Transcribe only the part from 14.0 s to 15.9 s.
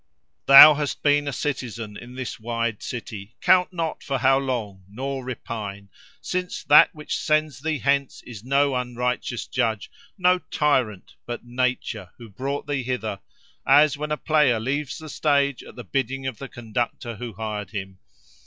a player leaves the stage at the